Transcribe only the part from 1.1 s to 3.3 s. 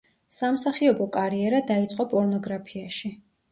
კარიერა დაიწყო პორნოგრაფიაში.